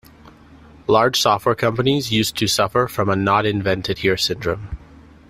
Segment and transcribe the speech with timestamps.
[0.87, 4.75] Large software companies used to suffer from a not invented here syndrome.